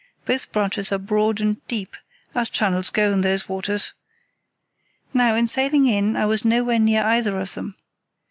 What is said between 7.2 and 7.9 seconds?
of them.